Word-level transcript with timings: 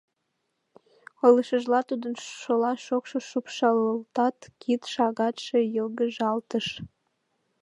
—Ойлышыжла, 1.23 1.79
тудын 1.89 2.13
шола 2.41 2.71
шокшшо 2.85 3.19
шупшылалтат, 3.29 4.37
кид 4.61 4.81
шагатше 4.93 5.59
йылгыжалтыш. 5.75 6.67